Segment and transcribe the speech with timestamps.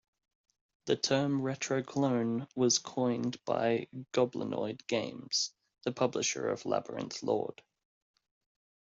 [0.85, 7.61] The term "retro-clone" was coined by Goblinoid Games, the publisher of Labyrinth Lord.